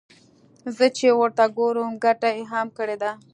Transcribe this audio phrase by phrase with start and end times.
[0.75, 3.11] زه چې ورته ګورم ګټه يې هم کړې ده.